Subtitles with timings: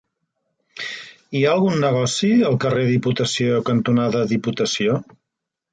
[1.35, 5.03] Hi ha algun negoci al carrer Diputació cantonada Diputació?